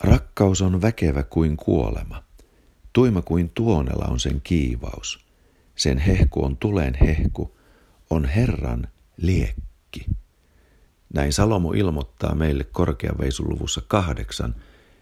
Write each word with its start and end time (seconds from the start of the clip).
Rakkaus 0.00 0.62
on 0.62 0.82
väkevä 0.82 1.22
kuin 1.22 1.56
kuolema. 1.56 2.22
Tuima 2.92 3.22
kuin 3.22 3.50
tuonela 3.54 4.04
on 4.04 4.20
sen 4.20 4.40
kiivaus. 4.44 5.26
Sen 5.76 5.98
hehku 5.98 6.44
on 6.44 6.56
tulen 6.56 6.94
hehku, 6.94 7.56
on 8.10 8.24
Herran 8.24 8.88
liekki. 9.16 10.06
Näin 11.14 11.32
Salomo 11.32 11.72
ilmoittaa 11.72 12.34
meille 12.34 12.64
korkeaveisuluvussa 12.64 13.82
kahdeksan 13.88 14.54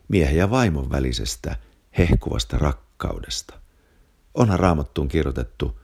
miehen 0.09 0.37
ja 0.37 0.51
vaimon 0.51 0.91
välisestä 0.91 1.57
hehkuvasta 1.99 2.59
rakkaudesta. 2.59 3.55
Onhan 4.35 4.61
raamattuun 4.61 5.09
kirjoitettu, 5.09 5.81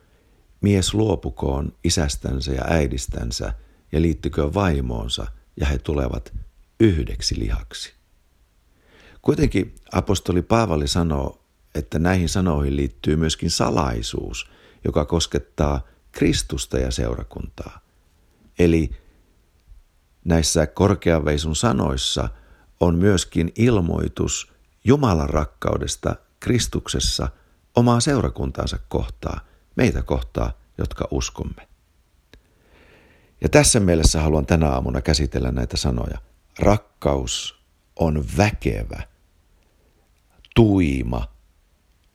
mies 0.60 0.94
luopukoon 0.94 1.72
isästänsä 1.84 2.52
ja 2.52 2.64
äidistänsä 2.66 3.52
ja 3.92 4.02
liittyköön 4.02 4.54
vaimoonsa 4.54 5.26
ja 5.56 5.66
he 5.66 5.78
tulevat 5.78 6.32
yhdeksi 6.80 7.38
lihaksi. 7.38 8.03
Kuitenkin 9.24 9.74
apostoli 9.92 10.42
Paavali 10.42 10.88
sanoo, 10.88 11.44
että 11.74 11.98
näihin 11.98 12.28
sanoihin 12.28 12.76
liittyy 12.76 13.16
myöskin 13.16 13.50
salaisuus, 13.50 14.50
joka 14.84 15.04
koskettaa 15.04 15.80
Kristusta 16.12 16.78
ja 16.78 16.90
seurakuntaa. 16.90 17.80
Eli 18.58 18.90
näissä 20.24 20.66
korkeaveisun 20.66 21.56
sanoissa 21.56 22.28
on 22.80 22.94
myöskin 22.94 23.52
ilmoitus 23.56 24.52
Jumalan 24.84 25.30
rakkaudesta 25.30 26.16
Kristuksessa 26.40 27.28
omaa 27.76 28.00
seurakuntaansa 28.00 28.78
kohtaa, 28.88 29.40
meitä 29.76 30.02
kohtaa, 30.02 30.52
jotka 30.78 31.08
uskomme. 31.10 31.68
Ja 33.40 33.48
tässä 33.48 33.80
mielessä 33.80 34.20
haluan 34.20 34.46
tänä 34.46 34.68
aamuna 34.68 35.00
käsitellä 35.00 35.52
näitä 35.52 35.76
sanoja. 35.76 36.18
Rakkaus 36.58 37.64
on 37.96 38.24
väkevä, 38.36 39.13
tuima, 40.54 41.28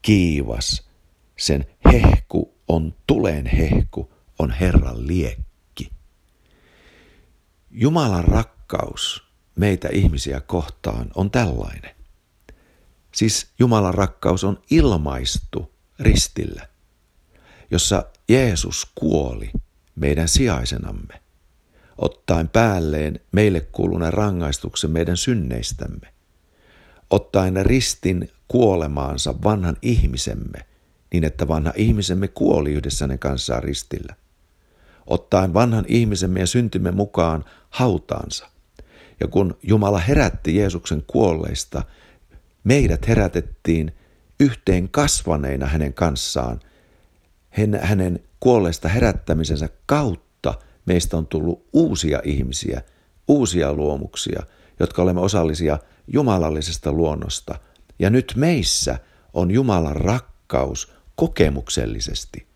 kiivas, 0.02 0.90
sen 1.38 1.66
hehku 1.92 2.54
on 2.68 2.96
tulen 3.08 3.46
hehku, 3.46 4.14
on 4.40 4.52
Herran 4.52 5.08
liekki. 5.08 5.92
Jumalan 7.72 8.26
rakkaus 8.26 9.24
meitä 9.56 9.90
ihmisiä 9.92 10.42
kohtaan 10.42 11.12
on 11.16 11.32
tällainen. 11.32 11.96
Siis 13.12 13.48
Jumalan 13.60 13.94
rakkaus 13.94 14.44
on 14.44 14.62
ilmaistu 14.72 15.72
ristillä, 16.00 16.68
jossa 17.72 18.06
Jeesus 18.30 18.92
kuoli 18.96 19.52
meidän 19.96 20.28
sijaisenamme, 20.28 21.22
ottaen 21.98 22.50
päälleen 22.50 23.20
meille 23.32 23.62
kuuluneen 23.62 24.14
rangaistuksen 24.14 24.92
meidän 24.92 25.18
synneistämme, 25.18 26.14
ottaen 27.10 27.66
ristin 27.66 28.30
kuolemaansa 28.48 29.36
vanhan 29.44 29.78
ihmisemme, 29.82 30.66
niin 31.14 31.24
että 31.24 31.48
vanha 31.48 31.74
ihmisemme 31.76 32.28
kuoli 32.28 32.74
yhdessä 32.74 33.04
hänen 33.04 33.20
kanssaan 33.20 33.64
ristillä, 33.64 34.16
ottaen 35.08 35.54
vanhan 35.54 35.86
ihmisemme 35.88 36.40
ja 36.40 36.48
syntymme 36.48 36.92
mukaan 36.92 37.46
hautaansa. 37.70 38.50
Ja 39.20 39.28
kun 39.28 39.58
Jumala 39.64 40.00
herätti 40.00 40.56
Jeesuksen 40.56 41.04
kuolleista, 41.08 41.84
meidät 42.64 43.08
herätettiin 43.08 43.92
yhteen 44.40 44.90
kasvaneina 44.90 45.66
hänen 45.66 45.94
kanssaan. 45.94 46.60
Hänen 47.82 48.20
kuolleista 48.40 48.88
herättämisensä 48.88 49.70
kautta 49.86 50.54
meistä 50.86 51.18
on 51.18 51.28
tullut 51.28 51.68
uusia 51.74 52.22
ihmisiä, 52.24 52.82
uusia 53.28 53.74
luomuksia, 53.74 54.44
jotka 54.80 55.02
olemme 55.02 55.22
osallisia 55.22 55.80
jumalallisesta 56.14 56.92
luonnosta. 56.92 57.60
Ja 58.00 58.10
nyt 58.10 58.34
meissä 58.36 59.00
on 59.34 59.52
Jumalan 59.52 59.96
rakkaus 59.96 60.94
kokemuksellisesti. 61.16 62.48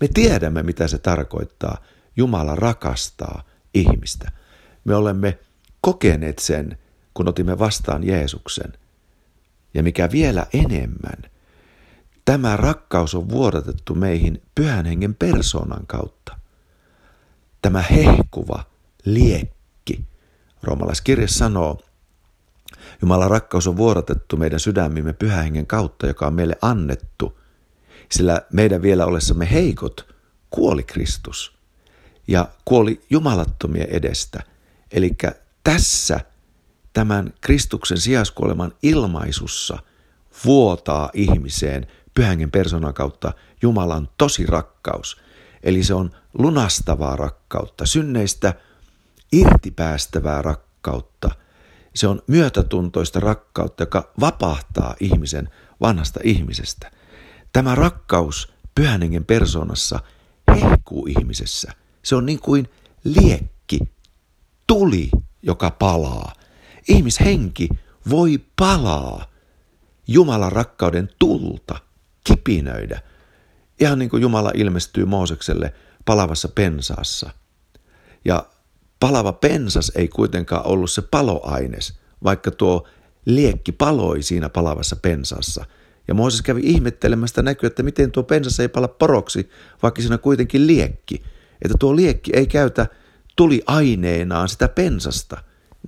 Me 0.00 0.08
tiedämme, 0.14 0.62
mitä 0.62 0.88
se 0.88 0.98
tarkoittaa. 0.98 1.78
Jumala 2.16 2.54
rakastaa 2.54 3.42
ihmistä. 3.74 4.30
Me 4.84 4.94
olemme 4.94 5.38
kokeneet 5.80 6.38
sen, 6.38 6.78
kun 7.14 7.28
otimme 7.28 7.58
vastaan 7.58 8.04
Jeesuksen. 8.04 8.72
Ja 9.74 9.82
mikä 9.82 10.08
vielä 10.12 10.46
enemmän, 10.52 11.30
tämä 12.24 12.56
rakkaus 12.56 13.14
on 13.14 13.28
vuodatettu 13.28 13.94
meihin 13.94 14.42
pyhän 14.54 14.86
hengen 14.86 15.14
persoonan 15.14 15.86
kautta. 15.86 16.38
Tämä 17.62 17.82
hehkuva 17.82 18.64
liekki. 19.04 20.04
Roomalaiskirja 20.62 21.28
sanoo, 21.28 21.80
Jumalan 23.02 23.30
rakkaus 23.30 23.66
on 23.66 23.76
vuodatettu 23.76 24.36
meidän 24.36 24.60
sydämimme 24.60 25.12
pyhän 25.12 25.44
hengen 25.44 25.66
kautta, 25.66 26.06
joka 26.06 26.26
on 26.26 26.34
meille 26.34 26.56
annettu, 26.62 27.38
sillä 28.12 28.42
meidän 28.52 28.82
vielä 28.82 29.06
olessamme 29.06 29.50
heikot 29.50 30.14
kuoli 30.50 30.82
Kristus 30.82 31.56
ja 32.28 32.48
kuoli 32.64 33.00
jumalattomia 33.10 33.84
edestä. 33.84 34.42
Eli 34.92 35.16
tässä 35.64 36.20
tämän 36.92 37.32
Kristuksen 37.40 37.98
sijaiskuoleman 37.98 38.72
ilmaisussa 38.82 39.78
vuotaa 40.44 41.10
ihmiseen 41.12 41.86
pyhängen 42.14 42.50
persoonan 42.50 42.94
kautta 42.94 43.32
Jumalan 43.62 44.08
tosi 44.18 44.46
rakkaus. 44.46 45.20
Eli 45.62 45.82
se 45.82 45.94
on 45.94 46.10
lunastavaa 46.38 47.16
rakkautta, 47.16 47.86
synneistä 47.86 48.54
irtipäästävää 49.32 50.42
rakkautta. 50.42 51.30
Se 51.96 52.06
on 52.06 52.22
myötätuntoista 52.26 53.20
rakkautta, 53.20 53.82
joka 53.82 54.12
vapahtaa 54.20 54.94
ihmisen 55.00 55.48
vanhasta 55.80 56.20
ihmisestä. 56.24 56.90
Tämä 57.52 57.74
rakkaus 57.74 58.52
pyhänengen 58.74 59.24
persoonassa 59.24 60.00
hehkuu 60.48 61.06
ihmisessä. 61.06 61.72
Se 62.02 62.16
on 62.16 62.26
niin 62.26 62.40
kuin 62.40 62.68
liekki, 63.04 63.78
tuli, 64.66 65.10
joka 65.42 65.70
palaa. 65.70 66.32
Ihmishenki 66.88 67.68
voi 68.10 68.40
palaa 68.56 69.26
Jumalan 70.08 70.52
rakkauden 70.52 71.08
tulta, 71.18 71.78
kipinöidä. 72.24 73.00
Ihan 73.80 73.98
niin 73.98 74.10
kuin 74.10 74.22
Jumala 74.22 74.50
ilmestyy 74.54 75.04
Moosekselle 75.04 75.74
palavassa 76.04 76.48
pensaassa. 76.48 77.30
Ja 78.24 78.46
palava 79.00 79.32
pensas 79.32 79.92
ei 79.94 80.08
kuitenkaan 80.08 80.66
ollut 80.66 80.90
se 80.90 81.02
paloaines, 81.02 81.98
vaikka 82.24 82.50
tuo 82.50 82.88
liekki 83.24 83.72
paloi 83.72 84.22
siinä 84.22 84.48
palavassa 84.48 84.96
pensassa. 84.96 85.64
Ja 86.08 86.14
Mooses 86.14 86.42
kävi 86.42 86.60
ihmettelemästä 86.64 87.42
näkyä, 87.42 87.66
että 87.66 87.82
miten 87.82 88.10
tuo 88.10 88.22
pensas 88.22 88.60
ei 88.60 88.68
pala 88.68 88.88
poroksi, 88.88 89.50
vaikka 89.82 90.00
siinä 90.02 90.18
kuitenkin 90.18 90.66
liekki. 90.66 91.22
Että 91.62 91.76
tuo 91.78 91.96
liekki 91.96 92.30
ei 92.34 92.46
käytä 92.46 92.86
tuli 93.36 93.62
aineenaan 93.66 94.48
sitä 94.48 94.68
pensasta. 94.68 95.36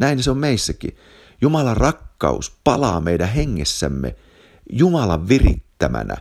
Näin 0.00 0.22
se 0.22 0.30
on 0.30 0.38
meissäkin. 0.38 0.96
Jumalan 1.40 1.76
rakkaus 1.76 2.58
palaa 2.64 3.00
meidän 3.00 3.28
hengessämme 3.28 4.16
Jumalan 4.72 5.28
virittämänä 5.28 6.16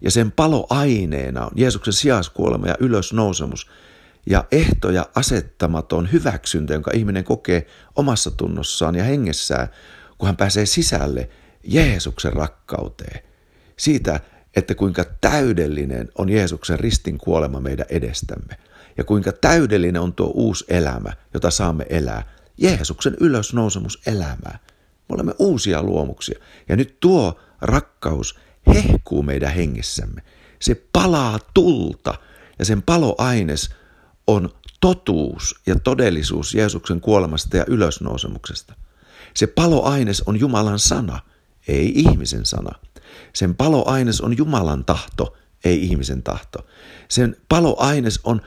ja 0.00 0.10
sen 0.10 0.32
paloaineena 0.32 1.44
on 1.44 1.50
Jeesuksen 1.54 1.92
sijaiskuolema 1.92 2.66
ja 2.66 2.74
ylösnousemus 2.80 3.70
ja 4.30 4.44
ehtoja 4.52 5.06
asettamaton 5.14 6.12
hyväksyntä, 6.12 6.72
jonka 6.72 6.90
ihminen 6.94 7.24
kokee 7.24 7.66
omassa 7.96 8.30
tunnossaan 8.30 8.94
ja 8.94 9.04
hengessään, 9.04 9.68
kun 10.18 10.26
hän 10.26 10.36
pääsee 10.36 10.66
sisälle 10.66 11.28
Jeesuksen 11.64 12.32
rakkauteen. 12.32 13.22
Siitä, 13.76 14.20
että 14.56 14.74
kuinka 14.74 15.04
täydellinen 15.20 16.08
on 16.18 16.28
Jeesuksen 16.28 16.80
ristin 16.80 17.18
kuolema 17.18 17.60
meidän 17.60 17.86
edestämme 17.88 18.56
ja 18.96 19.04
kuinka 19.04 19.32
täydellinen 19.32 20.02
on 20.02 20.12
tuo 20.12 20.30
uusi 20.34 20.64
elämä, 20.68 21.12
jota 21.34 21.50
saamme 21.50 21.86
elää 21.88 22.22
Jeesuksen 22.56 23.16
ylösnousemus 23.20 24.02
elämää. 24.06 24.58
Me 25.08 25.14
olemme 25.14 25.34
uusia 25.38 25.82
luomuksia. 25.82 26.40
Ja 26.68 26.76
nyt 26.76 27.00
tuo 27.00 27.40
rakkaus 27.60 28.38
hehkuu 28.74 29.22
meidän 29.22 29.54
hengessämme. 29.54 30.22
Se 30.60 30.82
palaa 30.92 31.38
tulta 31.54 32.14
ja 32.58 32.64
sen 32.64 32.82
paloaines 32.82 33.79
on 34.36 34.50
totuus 34.80 35.60
ja 35.66 35.78
todellisuus 35.78 36.54
Jeesuksen 36.54 37.00
kuolemasta 37.00 37.56
ja 37.56 37.64
ylösnousemuksesta. 37.68 38.74
Se 39.34 39.46
paloaines 39.46 40.22
on 40.26 40.40
Jumalan 40.40 40.78
sana, 40.78 41.20
ei 41.68 41.92
ihmisen 41.94 42.46
sana. 42.46 42.78
Sen 43.32 43.54
paloaines 43.54 44.20
on 44.20 44.36
Jumalan 44.36 44.84
tahto, 44.84 45.36
ei 45.64 45.82
ihmisen 45.84 46.22
tahto. 46.22 46.66
Sen 47.08 47.36
paloaines 47.48 48.20
on 48.24 48.40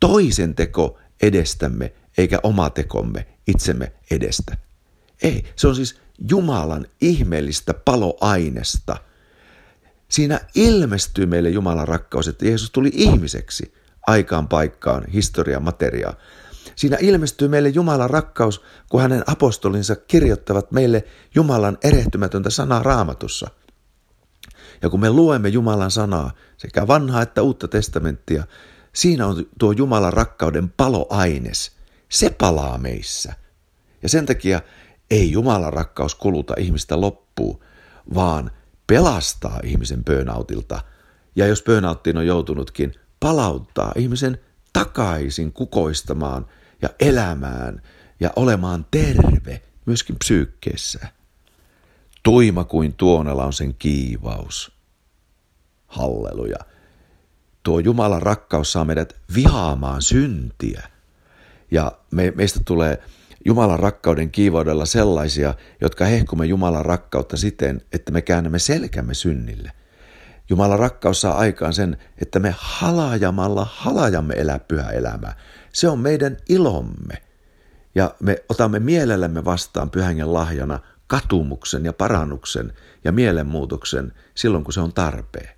toisen 0.00 0.54
teko 0.54 0.98
edestämme, 1.22 1.92
eikä 2.18 2.38
oma 2.42 2.70
tekomme 2.70 3.26
itsemme 3.46 3.92
edestä. 4.10 4.56
Ei, 5.22 5.44
se 5.56 5.68
on 5.68 5.76
siis 5.76 6.00
Jumalan 6.30 6.86
ihmeellistä 7.00 7.74
paloainesta. 7.74 8.96
Siinä 10.08 10.40
ilmestyy 10.54 11.26
meille 11.26 11.50
Jumalan 11.50 11.88
rakkaus, 11.88 12.28
että 12.28 12.46
Jeesus 12.46 12.70
tuli 12.70 12.90
ihmiseksi 12.92 13.74
aikaan 14.06 14.48
paikkaan, 14.48 15.04
historian 15.06 15.62
materiaa. 15.62 16.14
Siinä 16.76 16.96
ilmestyy 17.00 17.48
meille 17.48 17.68
Jumalan 17.68 18.10
rakkaus, 18.10 18.62
kun 18.88 19.02
hänen 19.02 19.22
apostolinsa 19.26 19.96
kirjoittavat 19.96 20.72
meille 20.72 21.04
Jumalan 21.34 21.78
erehtymätöntä 21.84 22.50
sanaa 22.50 22.82
raamatussa. 22.82 23.50
Ja 24.82 24.90
kun 24.90 25.00
me 25.00 25.10
luemme 25.10 25.48
Jumalan 25.48 25.90
sanaa, 25.90 26.30
sekä 26.56 26.86
vanhaa 26.86 27.22
että 27.22 27.42
uutta 27.42 27.68
testamenttia, 27.68 28.44
siinä 28.92 29.26
on 29.26 29.46
tuo 29.58 29.72
Jumalan 29.72 30.12
rakkauden 30.12 30.68
paloaines. 30.68 31.72
Se 32.08 32.30
palaa 32.30 32.78
meissä. 32.78 33.32
Ja 34.02 34.08
sen 34.08 34.26
takia 34.26 34.60
ei 35.10 35.32
Jumalan 35.32 35.72
rakkaus 35.72 36.14
kuluta 36.14 36.54
ihmistä 36.58 37.00
loppuun, 37.00 37.60
vaan 38.14 38.50
pelastaa 38.86 39.60
ihmisen 39.64 40.04
burnoutilta. 40.04 40.80
Ja 41.36 41.46
jos 41.46 41.62
burnouttiin 41.62 42.16
on 42.16 42.26
joutunutkin, 42.26 42.94
palauttaa 43.26 43.92
ihmisen 43.96 44.38
takaisin 44.72 45.52
kukoistamaan 45.52 46.46
ja 46.82 46.88
elämään 47.00 47.82
ja 48.20 48.30
olemaan 48.36 48.86
terve 48.90 49.62
myöskin 49.86 50.16
psyykkeessä. 50.18 51.06
Tuima 52.22 52.64
kuin 52.64 52.94
tuonella 52.94 53.44
on 53.44 53.52
sen 53.52 53.74
kiivaus. 53.74 54.72
Halleluja. 55.86 56.58
Tuo 57.62 57.78
Jumalan 57.78 58.22
rakkaus 58.22 58.72
saa 58.72 58.84
meidät 58.84 59.16
vihaamaan 59.34 60.02
syntiä. 60.02 60.82
Ja 61.70 61.92
me, 62.10 62.32
meistä 62.36 62.60
tulee 62.64 63.02
Jumalan 63.44 63.80
rakkauden 63.80 64.30
kiivaudella 64.30 64.86
sellaisia, 64.86 65.54
jotka 65.80 66.04
hehkumme 66.04 66.46
Jumalan 66.46 66.84
rakkautta 66.84 67.36
siten, 67.36 67.80
että 67.92 68.12
me 68.12 68.22
käännämme 68.22 68.58
selkämme 68.58 69.14
synnille. 69.14 69.72
Jumalan 70.50 70.78
rakkaus 70.78 71.20
saa 71.20 71.36
aikaan 71.36 71.74
sen, 71.74 71.96
että 72.22 72.38
me 72.38 72.54
halajamalla 72.58 73.66
halajamme 73.70 74.34
elää 74.34 74.58
pyhä 74.58 74.90
elämää. 74.90 75.34
Se 75.72 75.88
on 75.88 75.98
meidän 75.98 76.36
ilomme. 76.48 77.22
Ja 77.94 78.14
me 78.20 78.44
otamme 78.48 78.78
mielellämme 78.78 79.44
vastaan 79.44 79.90
pyhängen 79.90 80.32
lahjana 80.32 80.78
katumuksen 81.06 81.84
ja 81.84 81.92
parannuksen 81.92 82.72
ja 83.04 83.12
mielenmuutoksen 83.12 84.12
silloin, 84.34 84.64
kun 84.64 84.72
se 84.72 84.80
on 84.80 84.92
tarpeen. 84.92 85.48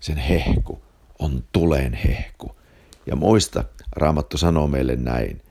Sen 0.00 0.16
hehku 0.16 0.82
on 1.18 1.44
tuleen 1.52 1.94
hehku. 1.94 2.56
Ja 3.06 3.16
muista, 3.16 3.64
Raamattu 3.96 4.38
sanoo 4.38 4.66
meille 4.66 4.96
näin. 4.96 5.42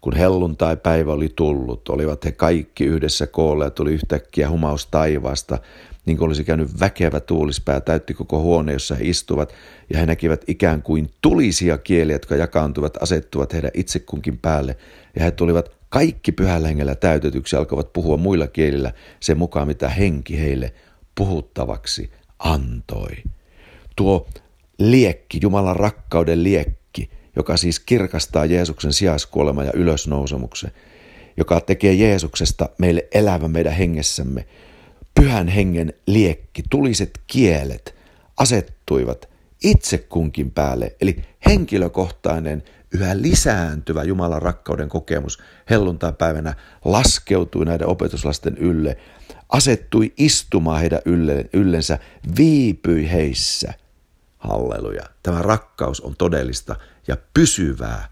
Kun 0.00 0.16
helluntai 0.16 0.76
päivä 0.76 1.12
oli 1.12 1.32
tullut, 1.36 1.88
olivat 1.88 2.24
he 2.24 2.32
kaikki 2.32 2.84
yhdessä 2.84 3.26
koolle 3.26 3.64
ja 3.64 3.70
tuli 3.70 3.92
yhtäkkiä 3.92 4.50
humaus 4.50 4.86
taivaasta, 4.86 5.58
niin 6.06 6.16
kuin 6.18 6.26
olisi 6.26 6.44
käynyt 6.44 6.80
väkevä 6.80 7.20
tuulispää, 7.20 7.80
täytti 7.80 8.14
koko 8.14 8.40
huone, 8.40 8.72
jossa 8.72 8.94
he 8.94 9.04
istuvat, 9.04 9.54
ja 9.90 9.98
he 9.98 10.06
näkivät 10.06 10.44
ikään 10.46 10.82
kuin 10.82 11.10
tulisia 11.20 11.78
kieliä, 11.78 12.14
jotka 12.14 12.36
jakaantuvat, 12.36 13.02
asettuvat 13.02 13.52
heidän 13.52 13.70
itse 13.74 13.98
kunkin 13.98 14.38
päälle, 14.38 14.76
ja 15.16 15.24
he 15.24 15.30
tulivat 15.30 15.70
kaikki 15.88 16.32
pyhällä 16.32 16.68
hengellä 16.68 16.94
täytetyksi, 16.94 17.56
alkavat 17.56 17.92
puhua 17.92 18.16
muilla 18.16 18.46
kielillä 18.46 18.92
sen 19.20 19.38
mukaan, 19.38 19.66
mitä 19.66 19.88
henki 19.88 20.40
heille 20.40 20.72
puhuttavaksi 21.14 22.10
antoi. 22.38 23.10
Tuo 23.96 24.28
liekki, 24.78 25.38
Jumalan 25.42 25.76
rakkauden 25.76 26.44
liekki, 26.44 27.10
joka 27.36 27.56
siis 27.56 27.80
kirkastaa 27.80 28.44
Jeesuksen 28.44 28.92
sijaiskuoleman 28.92 29.66
ja 29.66 29.72
ylösnousemuksen, 29.74 30.70
joka 31.36 31.60
tekee 31.60 31.92
Jeesuksesta 31.92 32.68
meille 32.78 33.08
elävä 33.12 33.48
meidän 33.48 33.72
hengessämme, 33.72 34.46
pyhän 35.22 35.48
hengen 35.48 35.92
liekki, 36.06 36.62
tuliset 36.70 37.20
kielet 37.26 37.94
asettuivat 38.36 39.28
itse 39.64 39.98
kunkin 39.98 40.50
päälle, 40.50 40.96
eli 41.00 41.24
henkilökohtainen, 41.46 42.62
yhä 42.94 43.22
lisääntyvä 43.22 44.02
Jumalan 44.02 44.42
rakkauden 44.42 44.88
kokemus 44.88 45.38
helluntai-päivänä 45.70 46.54
laskeutui 46.84 47.64
näiden 47.64 47.86
opetuslasten 47.86 48.58
ylle, 48.58 48.96
asettui 49.48 50.12
istumaan 50.16 50.80
heidän 50.80 51.00
yllensä, 51.52 51.98
viipyi 52.36 53.10
heissä. 53.10 53.74
Halleluja. 54.38 55.02
Tämä 55.22 55.42
rakkaus 55.42 56.00
on 56.00 56.14
todellista 56.18 56.76
ja 57.08 57.16
pysyvää, 57.34 58.08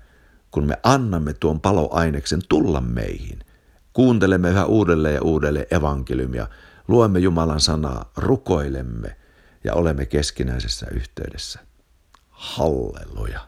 kun 0.50 0.66
me 0.66 0.76
annamme 0.82 1.32
tuon 1.32 1.60
paloaineksen 1.60 2.40
tulla 2.48 2.80
meihin. 2.80 3.38
Kuuntelemme 3.92 4.50
yhä 4.50 4.64
uudelleen 4.64 5.14
ja 5.14 5.22
uudelleen 5.22 5.66
evankeliumia, 5.70 6.46
luemme 6.90 7.19
Jumalan 7.19 7.60
sanaa, 7.60 8.12
rukoilemme 8.16 9.16
ja 9.64 9.75
olemme 9.75 10.06
keskinäisessä 10.06 10.87
yhteydessä. 10.92 11.60
Halleluja. 12.31 13.40